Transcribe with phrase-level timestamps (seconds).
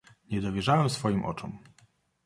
[0.31, 1.59] "Nie dowierzałem swoim oczom."